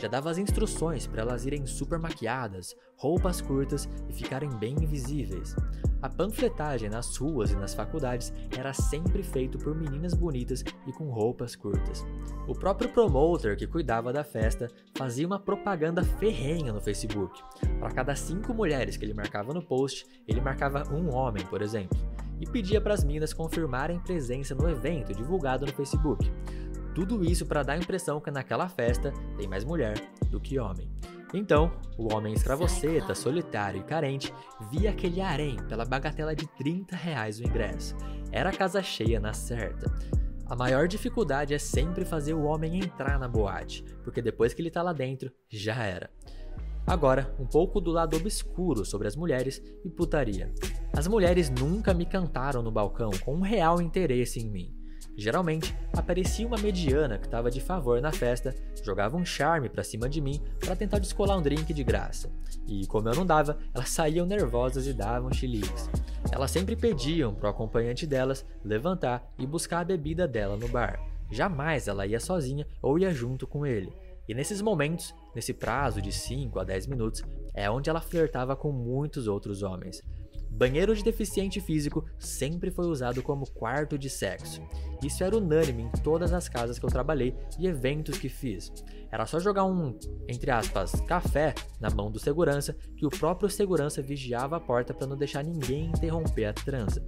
Já 0.00 0.06
dava 0.06 0.30
as 0.30 0.38
instruções 0.38 1.06
para 1.06 1.22
elas 1.22 1.44
irem 1.44 1.66
super 1.66 1.98
maquiadas, 1.98 2.76
roupas 2.96 3.40
curtas 3.40 3.88
e 4.08 4.12
ficarem 4.12 4.50
bem 4.50 4.74
invisíveis. 4.74 5.56
A 6.00 6.08
panfletagem 6.08 6.88
nas 6.88 7.16
ruas 7.16 7.50
e 7.50 7.56
nas 7.56 7.74
faculdades 7.74 8.32
era 8.56 8.72
sempre 8.72 9.22
feito 9.22 9.58
por 9.58 9.74
meninas 9.74 10.14
bonitas 10.14 10.64
e 10.86 10.92
com 10.92 11.10
roupas 11.10 11.56
curtas. 11.56 12.06
O 12.46 12.54
próprio 12.54 12.88
promoter 12.90 13.56
que 13.56 13.66
cuidava 13.66 14.12
da 14.12 14.22
festa 14.22 14.68
fazia 14.94 15.26
uma 15.26 15.40
propaganda 15.40 16.04
ferrenha 16.04 16.72
no 16.72 16.80
Facebook. 16.80 17.42
Para 17.80 17.90
cada 17.90 18.14
cinco 18.14 18.54
mulheres 18.54 18.96
que 18.96 19.04
ele 19.04 19.12
marcava 19.12 19.52
no 19.52 19.62
post, 19.62 20.06
ele 20.26 20.40
marcava 20.40 20.88
um 20.94 21.12
homem, 21.12 21.44
por 21.46 21.62
exemplo, 21.62 21.98
e 22.40 22.46
pedia 22.46 22.80
para 22.80 22.94
as 22.94 23.02
minas 23.02 23.32
confirmarem 23.32 23.98
presença 23.98 24.54
no 24.54 24.70
evento 24.70 25.12
divulgado 25.12 25.66
no 25.66 25.72
Facebook. 25.72 26.30
Tudo 26.94 27.24
isso 27.24 27.44
para 27.44 27.64
dar 27.64 27.72
a 27.72 27.78
impressão 27.78 28.20
que 28.20 28.30
naquela 28.30 28.68
festa 28.68 29.12
tem 29.36 29.48
mais 29.48 29.64
mulher 29.64 30.00
do 30.30 30.40
que 30.40 30.58
homem. 30.58 30.88
Então, 31.34 31.70
o 31.98 32.14
homem 32.14 32.32
escravoceta, 32.32 33.14
solitário 33.14 33.80
e 33.80 33.84
carente 33.84 34.32
via 34.70 34.90
aquele 34.90 35.20
harém 35.20 35.56
pela 35.68 35.84
bagatela 35.84 36.34
de 36.34 36.46
30 36.46 36.96
reais 36.96 37.38
o 37.38 37.44
ingresso. 37.44 37.94
Era 38.32 38.52
casa 38.52 38.82
cheia 38.82 39.20
na 39.20 39.32
certa. 39.32 39.92
A 40.46 40.56
maior 40.56 40.88
dificuldade 40.88 41.52
é 41.52 41.58
sempre 41.58 42.06
fazer 42.06 42.32
o 42.32 42.44
homem 42.44 42.78
entrar 42.78 43.18
na 43.18 43.28
boate, 43.28 43.84
porque 44.02 44.22
depois 44.22 44.54
que 44.54 44.62
ele 44.62 44.70
tá 44.70 44.82
lá 44.82 44.94
dentro, 44.94 45.30
já 45.50 45.84
era. 45.84 46.10
Agora, 46.86 47.34
um 47.38 47.44
pouco 47.44 47.82
do 47.82 47.90
lado 47.90 48.16
obscuro 48.16 48.82
sobre 48.82 49.06
as 49.06 49.14
mulheres 49.14 49.62
e 49.84 49.90
putaria. 49.90 50.50
As 50.96 51.06
mulheres 51.06 51.50
nunca 51.50 51.92
me 51.92 52.06
cantaram 52.06 52.62
no 52.62 52.70
balcão 52.70 53.10
com 53.22 53.34
um 53.34 53.42
real 53.42 53.82
interesse 53.82 54.40
em 54.40 54.50
mim. 54.50 54.77
Geralmente, 55.18 55.76
aparecia 55.92 56.46
uma 56.46 56.56
mediana 56.56 57.18
que 57.18 57.26
estava 57.26 57.50
de 57.50 57.60
favor 57.60 58.00
na 58.00 58.12
festa, 58.12 58.54
jogava 58.84 59.16
um 59.16 59.24
charme 59.24 59.68
pra 59.68 59.82
cima 59.82 60.08
de 60.08 60.20
mim 60.20 60.40
para 60.60 60.76
tentar 60.76 61.00
descolar 61.00 61.36
um 61.36 61.42
drink 61.42 61.74
de 61.74 61.82
graça. 61.82 62.30
E 62.68 62.86
como 62.86 63.08
eu 63.08 63.16
não 63.16 63.26
dava, 63.26 63.58
elas 63.74 63.90
saíam 63.90 64.24
nervosas 64.24 64.86
e 64.86 64.92
davam 64.92 65.32
chiliques. 65.32 65.90
Elas 66.30 66.52
sempre 66.52 66.76
pediam 66.76 67.34
pro 67.34 67.48
acompanhante 67.48 68.06
delas 68.06 68.46
levantar 68.64 69.28
e 69.36 69.44
buscar 69.44 69.80
a 69.80 69.84
bebida 69.84 70.28
dela 70.28 70.56
no 70.56 70.68
bar. 70.68 71.04
Jamais 71.32 71.88
ela 71.88 72.06
ia 72.06 72.20
sozinha 72.20 72.64
ou 72.80 72.96
ia 72.96 73.12
junto 73.12 73.44
com 73.44 73.66
ele. 73.66 73.92
E 74.28 74.34
nesses 74.34 74.62
momentos, 74.62 75.12
nesse 75.34 75.52
prazo 75.52 76.00
de 76.00 76.12
5 76.12 76.60
a 76.60 76.64
10 76.64 76.86
minutos, 76.86 77.24
é 77.52 77.68
onde 77.68 77.90
ela 77.90 78.00
flertava 78.00 78.54
com 78.54 78.70
muitos 78.70 79.26
outros 79.26 79.64
homens. 79.64 80.00
Banheiro 80.48 80.94
de 80.94 81.02
deficiente 81.02 81.60
físico 81.60 82.04
sempre 82.18 82.70
foi 82.70 82.86
usado 82.86 83.22
como 83.22 83.50
quarto 83.50 83.98
de 83.98 84.08
sexo. 84.08 84.62
Isso 85.02 85.22
era 85.22 85.36
unânime 85.36 85.84
em 85.84 85.90
todas 86.02 86.32
as 86.32 86.48
casas 86.48 86.78
que 86.78 86.84
eu 86.84 86.90
trabalhei 86.90 87.34
e 87.58 87.66
eventos 87.66 88.18
que 88.18 88.28
fiz. 88.28 88.72
Era 89.10 89.26
só 89.26 89.38
jogar 89.40 89.64
um, 89.64 89.98
entre 90.28 90.50
aspas, 90.50 90.92
café 91.02 91.54
na 91.80 91.90
mão 91.90 92.10
do 92.10 92.18
segurança 92.18 92.76
que 92.96 93.06
o 93.06 93.10
próprio 93.10 93.48
segurança 93.48 94.02
vigiava 94.02 94.56
a 94.56 94.60
porta 94.60 94.92
para 94.92 95.06
não 95.06 95.16
deixar 95.16 95.42
ninguém 95.42 95.86
interromper 95.86 96.46
a 96.46 96.52
transa. 96.52 97.02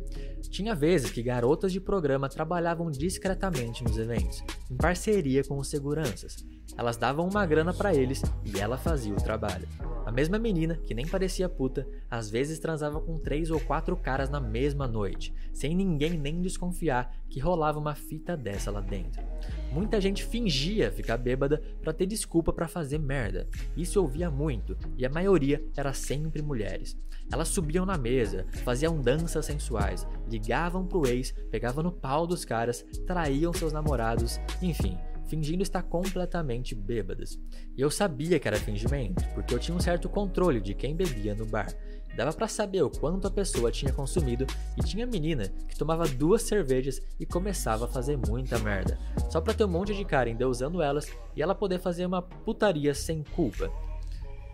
Tinha 0.50 0.74
vezes 0.74 1.10
que 1.10 1.22
garotas 1.22 1.72
de 1.72 1.80
programa 1.80 2.28
trabalhavam 2.28 2.90
discretamente 2.90 3.84
nos 3.84 3.98
eventos, 3.98 4.42
em 4.70 4.76
parceria 4.76 5.44
com 5.44 5.58
os 5.58 5.68
seguranças. 5.68 6.44
Elas 6.76 6.96
davam 6.96 7.28
uma 7.28 7.44
grana 7.44 7.74
para 7.74 7.94
eles 7.94 8.22
e 8.44 8.58
ela 8.58 8.78
fazia 8.78 9.12
o 9.12 9.22
trabalho. 9.22 9.68
A 10.06 10.12
mesma 10.12 10.38
menina, 10.38 10.76
que 10.76 10.94
nem 10.94 11.06
parecia 11.06 11.48
puta, 11.48 11.86
às 12.10 12.30
vezes 12.30 12.58
transava 12.58 13.00
com 13.00 13.18
três 13.18 13.50
ou 13.50 13.60
quatro 13.60 13.96
caras 13.96 14.30
na 14.30 14.40
mesma 14.40 14.88
noite, 14.88 15.32
sem 15.52 15.74
ninguém 15.74 16.18
nem 16.18 16.40
desconfiar 16.40 17.14
que 17.28 17.38
rolava 17.38 17.78
uma 17.78 17.94
fita 17.94 18.36
dessa 18.36 18.70
lá 18.70 18.80
dentro. 18.80 19.22
Muita 19.70 20.00
gente 20.00 20.24
fingia 20.24 20.90
ficar 20.90 21.16
bêbada 21.16 21.62
para 21.80 21.89
ter 21.92 22.06
desculpa 22.06 22.52
para 22.52 22.68
fazer 22.68 22.98
merda. 22.98 23.48
Isso 23.76 23.98
eu 23.98 24.06
via 24.06 24.30
muito, 24.30 24.76
e 24.96 25.04
a 25.04 25.10
maioria 25.10 25.62
era 25.76 25.92
sempre 25.92 26.42
mulheres. 26.42 26.96
Elas 27.32 27.48
subiam 27.48 27.86
na 27.86 27.96
mesa, 27.96 28.46
faziam 28.64 29.00
danças 29.00 29.46
sensuais, 29.46 30.06
ligavam 30.28 30.86
pro 30.86 31.06
ex, 31.06 31.32
pegavam 31.50 31.84
no 31.84 31.92
pau 31.92 32.26
dos 32.26 32.44
caras, 32.44 32.84
traíam 33.06 33.52
seus 33.52 33.72
namorados, 33.72 34.40
enfim, 34.60 34.98
fingindo 35.30 35.62
estar 35.62 35.82
completamente 35.84 36.74
bêbadas. 36.74 37.38
E 37.76 37.80
eu 37.80 37.90
sabia 37.90 38.38
que 38.40 38.48
era 38.48 38.56
fingimento, 38.58 39.24
porque 39.32 39.54
eu 39.54 39.58
tinha 39.60 39.76
um 39.76 39.80
certo 39.80 40.08
controle 40.08 40.60
de 40.60 40.74
quem 40.74 40.96
bebia 40.96 41.34
no 41.36 41.46
bar. 41.46 41.72
Dava 42.16 42.32
para 42.32 42.48
saber 42.48 42.82
o 42.82 42.90
quanto 42.90 43.28
a 43.28 43.30
pessoa 43.30 43.70
tinha 43.70 43.92
consumido 43.92 44.44
e 44.76 44.82
tinha 44.82 45.06
menina 45.06 45.48
que 45.68 45.78
tomava 45.78 46.08
duas 46.08 46.42
cervejas 46.42 47.00
e 47.20 47.24
começava 47.24 47.84
a 47.84 47.88
fazer 47.88 48.18
muita 48.18 48.58
merda, 48.58 48.98
só 49.30 49.40
pra 49.40 49.54
ter 49.54 49.64
um 49.64 49.68
monte 49.68 49.94
de 49.94 50.04
cara 50.04 50.28
endeusando 50.28 50.82
elas 50.82 51.06
e 51.36 51.40
ela 51.40 51.54
poder 51.54 51.78
fazer 51.78 52.04
uma 52.04 52.20
putaria 52.20 52.92
sem 52.92 53.22
culpa. 53.22 53.70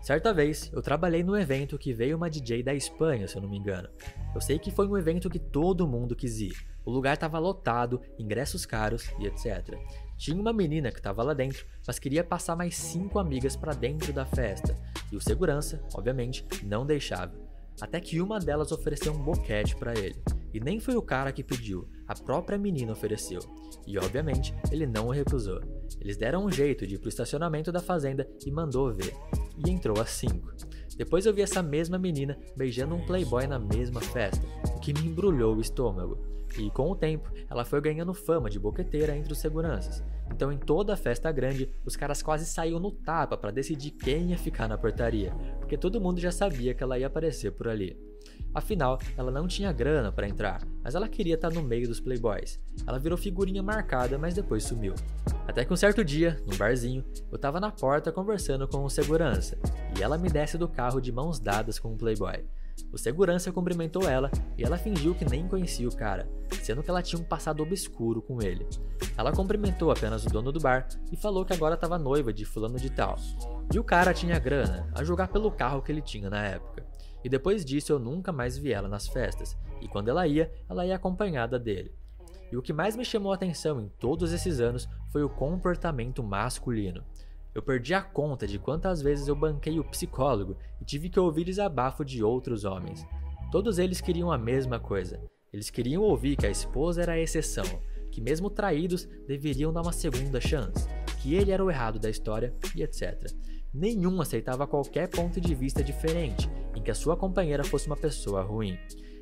Certa 0.01 0.31
vez, 0.31 0.71
eu 0.71 0.81
trabalhei 0.81 1.23
num 1.23 1.35
evento 1.35 1.77
que 1.77 1.91
veio 1.91 2.15
uma 2.15 2.29
DJ 2.29 2.61
da 2.61 2.73
Espanha, 2.73 3.27
se 3.27 3.35
eu 3.35 3.41
não 3.41 3.49
me 3.49 3.57
engano. 3.57 3.89
Eu 4.33 4.39
sei 4.39 4.59
que 4.59 4.71
foi 4.71 4.87
um 4.87 4.95
evento 4.95 5.29
que 5.29 5.39
todo 5.39 5.87
mundo 5.87 6.15
quis 6.15 6.39
ir. 6.39 6.53
O 6.85 6.91
lugar 6.91 7.15
estava 7.15 7.39
lotado, 7.39 7.99
ingressos 8.17 8.65
caros 8.65 9.09
e 9.19 9.25
etc. 9.25 9.77
Tinha 10.17 10.39
uma 10.39 10.51
menina 10.51 10.91
que 10.91 10.97
estava 10.97 11.23
lá 11.23 11.33
dentro, 11.33 11.65
mas 11.85 11.99
queria 11.99 12.23
passar 12.23 12.55
mais 12.55 12.75
cinco 12.75 13.19
amigas 13.19 13.55
para 13.55 13.73
dentro 13.73 14.11
da 14.11 14.25
festa, 14.25 14.75
e 15.11 15.15
o 15.15 15.21
segurança, 15.21 15.81
obviamente, 15.93 16.45
não 16.63 16.85
deixava. 16.85 17.33
Até 17.79 17.99
que 17.99 18.19
uma 18.19 18.39
delas 18.39 18.71
ofereceu 18.71 19.13
um 19.13 19.23
boquete 19.23 19.75
para 19.75 19.97
ele. 19.97 20.15
E 20.51 20.59
nem 20.59 20.79
foi 20.79 20.95
o 20.95 21.01
cara 21.01 21.31
que 21.31 21.43
pediu, 21.43 21.87
a 22.07 22.15
própria 22.15 22.57
menina 22.57 22.91
ofereceu. 22.91 23.39
E 23.85 23.97
obviamente 23.99 24.53
ele 24.71 24.87
não 24.87 25.07
o 25.07 25.11
recusou. 25.11 25.61
Eles 26.01 26.17
deram 26.17 26.45
um 26.45 26.51
jeito 26.51 26.87
de 26.87 26.95
ir 26.95 26.97
pro 26.97 27.09
estacionamento 27.09 27.71
da 27.71 27.79
fazenda 27.79 28.27
e 28.43 28.51
mandou 28.51 28.91
ver. 28.91 29.13
E 29.63 29.69
entrou 29.69 30.01
às 30.01 30.09
5. 30.09 30.55
Depois 30.97 31.27
eu 31.27 31.33
vi 31.33 31.43
essa 31.43 31.61
mesma 31.61 31.99
menina 31.99 32.35
beijando 32.55 32.95
um 32.95 33.05
playboy 33.05 33.45
na 33.45 33.59
mesma 33.59 34.01
festa, 34.01 34.43
o 34.75 34.79
que 34.79 34.93
me 34.93 35.07
embrulhou 35.07 35.55
o 35.55 35.61
estômago. 35.61 36.36
E 36.57 36.69
com 36.71 36.91
o 36.91 36.95
tempo, 36.95 37.31
ela 37.49 37.65
foi 37.65 37.81
ganhando 37.81 38.13
fama 38.13 38.49
de 38.49 38.59
boqueteira 38.59 39.15
entre 39.15 39.31
os 39.31 39.39
seguranças. 39.39 40.03
Então, 40.31 40.51
em 40.51 40.57
toda 40.57 40.93
a 40.93 40.97
festa 40.97 41.31
grande, 41.31 41.69
os 41.85 41.95
caras 41.95 42.21
quase 42.21 42.45
saíam 42.45 42.79
no 42.79 42.91
tapa 42.91 43.37
para 43.37 43.51
decidir 43.51 43.91
quem 43.91 44.31
ia 44.31 44.37
ficar 44.37 44.67
na 44.67 44.77
portaria, 44.77 45.33
porque 45.59 45.77
todo 45.77 46.01
mundo 46.01 46.19
já 46.19 46.31
sabia 46.31 46.73
que 46.73 46.83
ela 46.83 46.99
ia 46.99 47.07
aparecer 47.07 47.51
por 47.51 47.67
ali. 47.67 47.97
Afinal, 48.53 48.99
ela 49.15 49.31
não 49.31 49.47
tinha 49.47 49.71
grana 49.71 50.11
para 50.11 50.27
entrar, 50.27 50.65
mas 50.83 50.95
ela 50.95 51.07
queria 51.07 51.35
estar 51.35 51.49
tá 51.49 51.55
no 51.55 51.61
meio 51.61 51.87
dos 51.87 51.99
playboys. 51.99 52.59
Ela 52.85 52.99
virou 52.99 53.17
figurinha 53.17 53.61
marcada, 53.61 54.17
mas 54.17 54.33
depois 54.33 54.63
sumiu. 54.63 54.93
Até 55.47 55.63
que 55.63 55.71
um 55.71 55.77
certo 55.77 56.03
dia, 56.03 56.41
num 56.45 56.57
barzinho, 56.57 57.03
eu 57.31 57.37
tava 57.37 57.59
na 57.59 57.71
porta 57.71 58.11
conversando 58.11 58.67
com 58.67 58.77
o 58.77 58.85
um 58.85 58.89
segurança, 58.89 59.57
e 59.97 60.03
ela 60.03 60.17
me 60.17 60.29
desce 60.29 60.57
do 60.57 60.67
carro 60.67 60.99
de 60.99 61.11
mãos 61.11 61.39
dadas 61.39 61.79
com 61.79 61.93
um 61.93 61.97
playboy. 61.97 62.43
O 62.91 62.97
segurança 62.97 63.51
cumprimentou 63.51 64.07
ela 64.09 64.31
e 64.57 64.63
ela 64.63 64.77
fingiu 64.77 65.13
que 65.13 65.25
nem 65.25 65.47
conhecia 65.47 65.87
o 65.87 65.95
cara, 65.95 66.29
sendo 66.61 66.81
que 66.81 66.89
ela 66.89 67.01
tinha 67.01 67.21
um 67.21 67.25
passado 67.25 67.61
obscuro 67.61 68.21
com 68.21 68.41
ele. 68.41 68.67
Ela 69.17 69.31
cumprimentou 69.31 69.91
apenas 69.91 70.25
o 70.25 70.29
dono 70.29 70.51
do 70.51 70.59
bar 70.59 70.87
e 71.11 71.17
falou 71.17 71.43
que 71.43 71.53
agora 71.53 71.75
estava 71.75 71.97
noiva 71.97 72.31
de 72.31 72.45
fulano 72.45 72.77
de 72.77 72.89
tal. 72.89 73.17
E 73.73 73.79
o 73.79 73.83
cara 73.83 74.13
tinha 74.13 74.39
grana, 74.39 74.89
a 74.93 75.03
julgar 75.03 75.27
pelo 75.27 75.51
carro 75.51 75.81
que 75.81 75.91
ele 75.91 76.01
tinha 76.01 76.29
na 76.29 76.43
época. 76.43 76.85
E 77.23 77.29
depois 77.29 77.65
disso 77.65 77.91
eu 77.91 77.99
nunca 77.99 78.31
mais 78.31 78.57
vi 78.57 78.71
ela 78.71 78.87
nas 78.87 79.07
festas, 79.07 79.57
e 79.81 79.87
quando 79.87 80.09
ela 80.09 80.27
ia, 80.27 80.51
ela 80.69 80.85
ia 80.85 80.95
acompanhada 80.95 81.59
dele. 81.59 81.91
E 82.51 82.55
o 82.55 82.61
que 82.61 82.71
mais 82.71 82.95
me 82.95 83.03
chamou 83.03 83.31
a 83.31 83.35
atenção 83.35 83.81
em 83.81 83.89
todos 83.99 84.31
esses 84.31 84.59
anos 84.59 84.87
foi 85.11 85.23
o 85.23 85.29
comportamento 85.29 86.23
masculino. 86.23 87.03
Eu 87.57 87.63
perdi 87.63 87.91
a 87.95 88.03
conta 88.03 88.45
de 88.45 88.59
quantas 88.59 89.01
vezes 89.01 89.27
eu 89.27 89.35
banquei 89.35 89.79
o 89.79 89.83
psicólogo 89.83 90.55
e 90.79 90.85
tive 90.85 91.09
que 91.09 91.19
ouvir 91.19 91.43
desabafo 91.43 92.05
de 92.05 92.23
outros 92.23 92.65
homens. 92.65 93.03
Todos 93.51 93.79
eles 93.79 93.99
queriam 93.99 94.31
a 94.31 94.37
mesma 94.37 94.79
coisa. 94.79 95.19
Eles 95.51 95.71
queriam 95.71 96.03
ouvir 96.03 96.35
que 96.35 96.45
a 96.45 96.51
esposa 96.51 97.01
era 97.01 97.13
a 97.13 97.19
exceção, 97.19 97.65
que 98.11 98.21
mesmo 98.21 98.51
traídos 98.51 99.09
deveriam 99.27 99.73
dar 99.73 99.81
uma 99.81 99.91
segunda 99.91 100.39
chance, 100.39 100.87
que 101.19 101.33
ele 101.33 101.49
era 101.49 101.65
o 101.65 101.71
errado 101.71 101.97
da 101.97 102.11
história 102.11 102.53
e 102.75 102.83
etc. 102.83 103.25
Nenhum 103.73 104.21
aceitava 104.21 104.67
qualquer 104.67 105.07
ponto 105.07 105.41
de 105.41 105.55
vista 105.55 105.83
diferente 105.83 106.47
em 106.75 106.83
que 106.83 106.91
a 106.91 106.95
sua 106.95 107.17
companheira 107.17 107.63
fosse 107.63 107.87
uma 107.87 107.97
pessoa 107.97 108.43
ruim. 108.43 108.77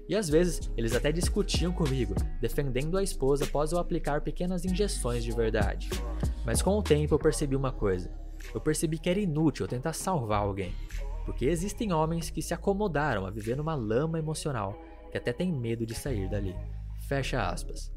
E 0.10 0.16
às 0.16 0.28
vezes 0.28 0.70
eles 0.76 0.94
até 0.94 1.10
discutiam 1.10 1.72
comigo, 1.72 2.14
defendendo 2.42 2.98
a 2.98 3.02
esposa 3.02 3.46
após 3.46 3.72
eu 3.72 3.80
aplicar 3.80 4.20
pequenas 4.20 4.66
injeções 4.66 5.24
de 5.24 5.32
verdade. 5.32 5.90
Mas 6.46 6.62
com 6.62 6.78
o 6.78 6.84
tempo 6.84 7.16
eu 7.16 7.20
percebi 7.20 7.56
uma 7.56 7.72
coisa: 7.72 8.25
eu 8.54 8.62
percebi 8.62 8.98
que 8.98 9.10
era 9.10 9.20
inútil 9.20 9.68
tentar 9.68 9.94
salvar 9.94 10.42
alguém, 10.42 10.74
porque 11.26 11.46
existem 11.46 11.92
homens 11.92 12.30
que 12.30 12.42
se 12.42 12.54
acomodaram 12.54 13.26
a 13.26 13.32
viver 13.32 13.56
numa 13.56 13.76
lama 13.76 14.20
emocional 14.20 14.80
que 15.12 15.18
até 15.18 15.32
tem 15.32 15.52
medo 15.52 15.86
de 15.86 15.96
sair 15.96 16.30
dali. 16.30 16.56
Fecha 17.08 17.48
aspas. 17.48 17.94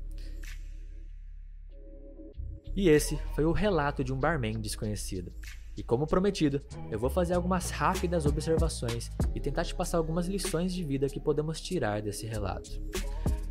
E 2.76 2.88
esse 2.88 3.16
foi 3.34 3.44
o 3.44 3.52
relato 3.52 4.04
de 4.04 4.12
um 4.12 4.18
barman 4.18 4.60
desconhecido. 4.60 5.32
E 5.76 5.82
como 5.82 6.06
prometido, 6.06 6.60
eu 6.90 6.98
vou 6.98 7.10
fazer 7.10 7.34
algumas 7.34 7.70
rápidas 7.70 8.26
observações 8.26 9.10
e 9.34 9.40
tentar 9.40 9.64
te 9.64 9.74
passar 9.74 9.98
algumas 9.98 10.26
lições 10.26 10.72
de 10.72 10.84
vida 10.84 11.08
que 11.08 11.20
podemos 11.20 11.60
tirar 11.60 12.02
desse 12.02 12.26
relato. 12.26 12.70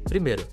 Primeiro, 0.03 0.47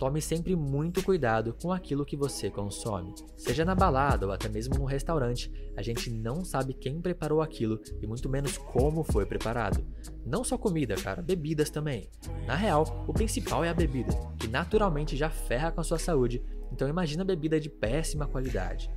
Tome 0.00 0.22
sempre 0.22 0.56
muito 0.56 1.02
cuidado 1.02 1.54
com 1.60 1.70
aquilo 1.70 2.06
que 2.06 2.16
você 2.16 2.48
consome. 2.48 3.14
Seja 3.36 3.66
na 3.66 3.74
balada 3.74 4.26
ou 4.26 4.32
até 4.32 4.48
mesmo 4.48 4.78
no 4.78 4.86
restaurante, 4.86 5.52
a 5.76 5.82
gente 5.82 6.10
não 6.10 6.42
sabe 6.42 6.72
quem 6.72 7.02
preparou 7.02 7.42
aquilo 7.42 7.78
e 8.00 8.06
muito 8.06 8.26
menos 8.26 8.56
como 8.56 9.04
foi 9.04 9.26
preparado. 9.26 9.84
Não 10.24 10.42
só 10.42 10.56
comida, 10.56 10.94
cara, 10.94 11.20
bebidas 11.20 11.68
também. 11.68 12.08
Na 12.46 12.54
real, 12.54 13.04
o 13.06 13.12
principal 13.12 13.62
é 13.62 13.68
a 13.68 13.74
bebida, 13.74 14.14
que 14.38 14.48
naturalmente 14.48 15.18
já 15.18 15.28
ferra 15.28 15.70
com 15.70 15.82
a 15.82 15.84
sua 15.84 15.98
saúde, 15.98 16.42
então 16.72 16.88
imagina 16.88 17.22
bebida 17.22 17.60
de 17.60 17.68
péssima 17.68 18.26
qualidade. 18.26 18.90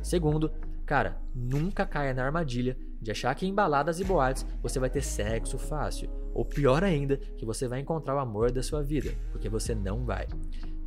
Segundo, 0.00 0.50
cara, 0.86 1.20
nunca 1.34 1.84
caia 1.84 2.14
na 2.14 2.24
armadilha 2.24 2.78
de 3.00 3.10
achar 3.10 3.34
que 3.34 3.46
em 3.46 3.54
baladas 3.54 4.00
e 4.00 4.04
boates 4.04 4.46
você 4.62 4.78
vai 4.78 4.90
ter 4.90 5.02
sexo 5.02 5.58
fácil, 5.58 6.10
ou 6.34 6.44
pior 6.44 6.84
ainda, 6.84 7.16
que 7.16 7.46
você 7.46 7.66
vai 7.68 7.80
encontrar 7.80 8.14
o 8.16 8.20
amor 8.20 8.50
da 8.50 8.62
sua 8.62 8.82
vida, 8.82 9.14
porque 9.30 9.48
você 9.48 9.74
não 9.74 10.04
vai. 10.04 10.26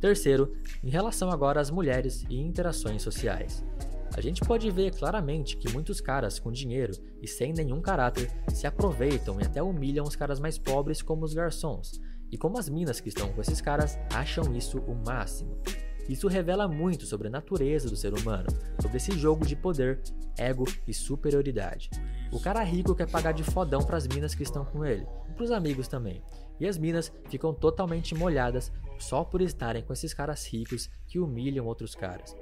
Terceiro, 0.00 0.56
em 0.82 0.90
relação 0.90 1.30
agora 1.30 1.60
às 1.60 1.70
mulheres 1.70 2.24
e 2.28 2.40
interações 2.40 3.02
sociais. 3.02 3.64
A 4.16 4.20
gente 4.20 4.40
pode 4.40 4.70
ver 4.70 4.92
claramente 4.96 5.56
que 5.56 5.72
muitos 5.72 6.00
caras 6.00 6.38
com 6.38 6.50
dinheiro 6.50 6.92
e 7.22 7.28
sem 7.28 7.52
nenhum 7.52 7.80
caráter 7.80 8.28
se 8.52 8.66
aproveitam 8.66 9.40
e 9.40 9.44
até 9.44 9.62
humilham 9.62 10.04
os 10.04 10.16
caras 10.16 10.40
mais 10.40 10.58
pobres 10.58 11.00
como 11.00 11.24
os 11.24 11.32
garçons, 11.32 12.00
e 12.30 12.36
como 12.36 12.58
as 12.58 12.68
minas 12.68 13.00
que 13.00 13.08
estão 13.08 13.32
com 13.32 13.40
esses 13.40 13.60
caras 13.60 13.98
acham 14.12 14.54
isso 14.54 14.78
o 14.78 14.94
máximo. 14.94 15.58
Isso 16.08 16.28
revela 16.28 16.66
muito 16.66 17.06
sobre 17.06 17.28
a 17.28 17.30
natureza 17.30 17.88
do 17.88 17.96
ser 17.96 18.12
humano, 18.12 18.48
sobre 18.80 18.96
esse 18.96 19.12
jogo 19.12 19.46
de 19.46 19.54
poder, 19.54 20.00
ego 20.36 20.64
e 20.86 20.92
superioridade. 20.92 21.90
O 22.32 22.40
cara 22.40 22.62
rico 22.62 22.94
quer 22.94 23.08
pagar 23.08 23.32
de 23.32 23.44
fodão 23.44 23.82
para 23.82 23.96
as 23.96 24.06
minas 24.06 24.34
que 24.34 24.42
estão 24.42 24.64
com 24.64 24.84
ele, 24.84 25.06
e 25.28 25.32
para 25.32 25.44
os 25.44 25.50
amigos 25.50 25.88
também. 25.88 26.22
E 26.58 26.66
as 26.66 26.76
minas 26.76 27.12
ficam 27.28 27.54
totalmente 27.54 28.14
molhadas 28.14 28.72
só 28.98 29.24
por 29.24 29.40
estarem 29.40 29.82
com 29.82 29.92
esses 29.92 30.12
caras 30.12 30.46
ricos 30.46 30.90
que 31.06 31.18
humilham 31.18 31.66
outros 31.66 31.94
caras. 31.94 32.36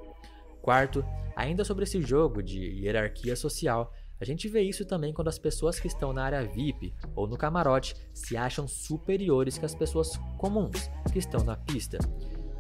Quarto, 0.60 1.04
ainda 1.36 1.64
sobre 1.64 1.84
esse 1.84 2.02
jogo 2.02 2.42
de 2.42 2.58
hierarquia 2.58 3.36
social, 3.36 3.92
a 4.20 4.24
gente 4.24 4.48
vê 4.48 4.62
isso 4.62 4.84
também 4.84 5.12
quando 5.12 5.28
as 5.28 5.38
pessoas 5.38 5.78
que 5.78 5.86
estão 5.86 6.12
na 6.12 6.24
área 6.24 6.42
VIP 6.42 6.92
ou 7.14 7.28
no 7.28 7.36
camarote 7.36 7.94
se 8.12 8.36
acham 8.36 8.66
superiores 8.66 9.56
que 9.56 9.64
as 9.64 9.74
pessoas 9.74 10.16
comuns 10.36 10.90
que 11.12 11.18
estão 11.18 11.44
na 11.44 11.56
pista. 11.56 11.98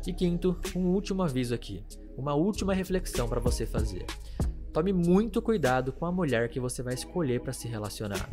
E 0.06 0.12
quinto, 0.12 0.58
um 0.74 0.86
último 0.86 1.22
aviso 1.22 1.54
aqui, 1.54 1.84
uma 2.16 2.34
última 2.34 2.72
reflexão 2.72 3.28
para 3.28 3.40
você 3.40 3.66
fazer. 3.66 4.06
Tome 4.72 4.92
muito 4.92 5.42
cuidado 5.42 5.92
com 5.92 6.06
a 6.06 6.12
mulher 6.12 6.48
que 6.48 6.60
você 6.60 6.82
vai 6.82 6.94
escolher 6.94 7.40
para 7.40 7.52
se 7.52 7.68
relacionar. 7.68 8.28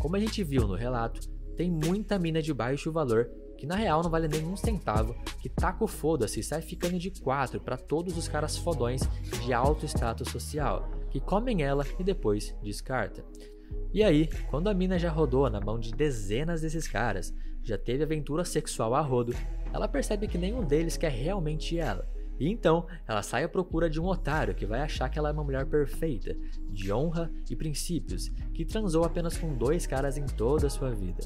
Como 0.00 0.14
a 0.14 0.18
gente 0.18 0.44
viu 0.44 0.66
no 0.68 0.74
relato, 0.74 1.28
tem 1.56 1.70
muita 1.70 2.18
mina 2.18 2.42
de 2.42 2.52
baixo 2.52 2.92
valor 2.92 3.30
que 3.56 3.66
na 3.66 3.74
real 3.74 4.02
não 4.02 4.10
vale 4.10 4.28
nem 4.28 4.44
um 4.46 4.56
centavo, 4.56 5.16
que 5.40 5.48
taca 5.48 5.82
o 5.82 5.88
foda-se 5.88 6.40
e 6.40 6.42
sai 6.42 6.60
ficando 6.60 6.98
de 6.98 7.10
quatro 7.10 7.60
para 7.60 7.76
todos 7.76 8.16
os 8.16 8.28
caras 8.28 8.56
fodões 8.56 9.02
de 9.42 9.52
alto 9.52 9.86
status 9.86 10.28
social, 10.28 10.90
que 11.10 11.18
comem 11.18 11.62
ela 11.62 11.84
e 11.98 12.04
depois 12.04 12.54
descarta. 12.62 13.24
E 13.92 14.02
aí, 14.02 14.28
quando 14.50 14.68
a 14.68 14.74
mina 14.74 14.98
já 14.98 15.10
rodou 15.10 15.48
na 15.48 15.60
mão 15.60 15.78
de 15.78 15.92
dezenas 15.92 16.60
desses 16.60 16.86
caras, 16.86 17.34
já 17.62 17.78
teve 17.78 18.04
aventura 18.04 18.44
sexual 18.44 18.94
a 18.94 19.00
rodo, 19.00 19.34
ela 19.76 19.88
percebe 19.88 20.26
que 20.26 20.38
nenhum 20.38 20.64
deles 20.64 20.96
quer 20.96 21.10
realmente 21.10 21.78
ela. 21.78 22.08
E 22.38 22.50
então, 22.50 22.86
ela 23.06 23.22
sai 23.22 23.44
à 23.44 23.48
procura 23.48 23.88
de 23.88 24.00
um 24.00 24.06
otário 24.06 24.54
que 24.54 24.66
vai 24.66 24.80
achar 24.80 25.08
que 25.08 25.18
ela 25.18 25.30
é 25.30 25.32
uma 25.32 25.44
mulher 25.44 25.64
perfeita, 25.66 26.36
de 26.70 26.92
honra 26.92 27.30
e 27.50 27.56
princípios, 27.56 28.28
que 28.52 28.64
transou 28.64 29.04
apenas 29.04 29.38
com 29.38 29.54
dois 29.54 29.86
caras 29.86 30.18
em 30.18 30.26
toda 30.26 30.66
a 30.66 30.70
sua 30.70 30.90
vida. 30.90 31.22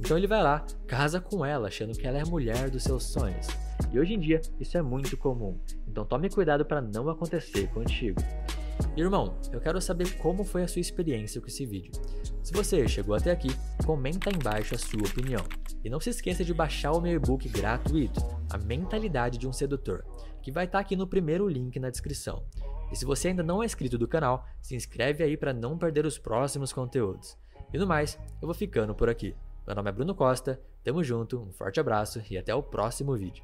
Então 0.00 0.16
ele 0.16 0.26
vai 0.26 0.42
lá, 0.42 0.64
casa 0.86 1.20
com 1.20 1.44
ela, 1.44 1.68
achando 1.68 1.96
que 1.96 2.06
ela 2.06 2.18
é 2.18 2.22
a 2.22 2.26
mulher 2.26 2.70
dos 2.70 2.84
seus 2.84 3.04
sonhos. 3.04 3.46
E 3.92 3.98
hoje 3.98 4.14
em 4.14 4.18
dia 4.18 4.40
isso 4.58 4.76
é 4.76 4.82
muito 4.82 5.16
comum, 5.16 5.58
então 5.86 6.04
tome 6.04 6.28
cuidado 6.28 6.64
para 6.64 6.80
não 6.80 7.08
acontecer 7.08 7.68
contigo. 7.70 8.20
Irmão, 8.96 9.36
eu 9.52 9.60
quero 9.60 9.80
saber 9.80 10.16
como 10.18 10.44
foi 10.44 10.62
a 10.62 10.68
sua 10.68 10.80
experiência 10.80 11.40
com 11.40 11.48
esse 11.48 11.66
vídeo. 11.66 11.92
Se 12.42 12.52
você 12.52 12.86
chegou 12.88 13.14
até 13.14 13.30
aqui, 13.30 13.48
comenta 13.88 14.28
embaixo 14.28 14.74
a 14.74 14.78
sua 14.78 15.00
opinião. 15.00 15.42
E 15.82 15.88
não 15.88 15.98
se 15.98 16.10
esqueça 16.10 16.44
de 16.44 16.52
baixar 16.52 16.92
o 16.92 17.00
meu 17.00 17.14
e-book 17.14 17.48
gratuito, 17.48 18.20
A 18.50 18.58
Mentalidade 18.58 19.38
de 19.38 19.48
um 19.48 19.52
Sedutor, 19.52 20.04
que 20.42 20.52
vai 20.52 20.66
estar 20.66 20.76
tá 20.76 20.82
aqui 20.82 20.94
no 20.94 21.06
primeiro 21.06 21.48
link 21.48 21.80
na 21.80 21.88
descrição. 21.88 22.44
E 22.92 22.96
se 22.96 23.06
você 23.06 23.28
ainda 23.28 23.42
não 23.42 23.62
é 23.62 23.64
inscrito 23.64 23.96
do 23.96 24.06
canal, 24.06 24.44
se 24.60 24.76
inscreve 24.76 25.24
aí 25.24 25.38
para 25.38 25.54
não 25.54 25.78
perder 25.78 26.04
os 26.04 26.18
próximos 26.18 26.70
conteúdos. 26.70 27.38
E 27.72 27.78
no 27.78 27.86
mais, 27.86 28.18
eu 28.42 28.46
vou 28.46 28.54
ficando 28.54 28.94
por 28.94 29.08
aqui. 29.08 29.34
Meu 29.66 29.74
nome 29.74 29.88
é 29.88 29.92
Bruno 29.92 30.14
Costa, 30.14 30.60
tamo 30.84 31.02
junto, 31.02 31.40
um 31.40 31.50
forte 31.50 31.80
abraço 31.80 32.22
e 32.30 32.36
até 32.36 32.54
o 32.54 32.62
próximo 32.62 33.16
vídeo. 33.16 33.42